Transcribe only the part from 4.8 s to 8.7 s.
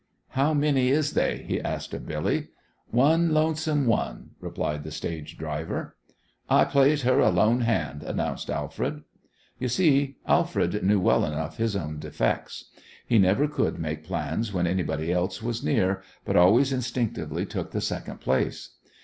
the stage driver. "I plays her a lone hand," announced